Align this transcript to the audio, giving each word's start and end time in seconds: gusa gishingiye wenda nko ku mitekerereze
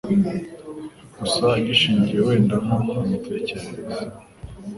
gusa 1.19 1.47
gishingiye 1.65 2.19
wenda 2.27 2.55
nko 2.63 2.77
ku 2.87 2.95
mitekerereze 3.09 4.03